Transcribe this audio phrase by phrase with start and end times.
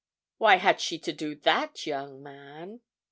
[0.39, 2.81] Why had she to do that, young man?"